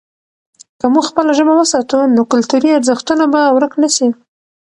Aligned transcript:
که 0.79 0.85
موږ 0.93 1.03
خپله 1.11 1.31
ژبه 1.37 1.53
وساتو، 1.55 1.99
نو 2.15 2.21
کلتوري 2.31 2.69
ارزښتونه 2.73 3.23
به 3.33 3.41
ورک 3.55 3.73
نه 3.81 3.89
سي. 3.95 4.07